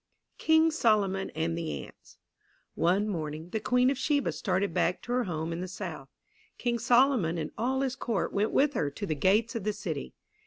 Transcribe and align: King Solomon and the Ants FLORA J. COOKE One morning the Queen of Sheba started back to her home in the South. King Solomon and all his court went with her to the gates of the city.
King 0.39 0.71
Solomon 0.71 1.29
and 1.35 1.55
the 1.55 1.85
Ants 1.85 2.17
FLORA 2.73 2.73
J. 2.73 2.73
COOKE 2.73 2.93
One 2.95 3.07
morning 3.07 3.49
the 3.49 3.59
Queen 3.59 3.91
of 3.91 3.99
Sheba 3.99 4.31
started 4.31 4.73
back 4.73 4.99
to 5.03 5.11
her 5.11 5.25
home 5.25 5.53
in 5.53 5.61
the 5.61 5.67
South. 5.67 6.09
King 6.57 6.79
Solomon 6.79 7.37
and 7.37 7.51
all 7.55 7.81
his 7.81 7.95
court 7.95 8.33
went 8.33 8.49
with 8.51 8.73
her 8.73 8.89
to 8.89 9.05
the 9.05 9.13
gates 9.13 9.53
of 9.53 9.63
the 9.63 9.73
city. 9.73 10.15